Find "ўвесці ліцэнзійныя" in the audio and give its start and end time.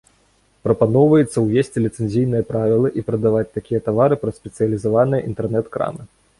1.43-2.47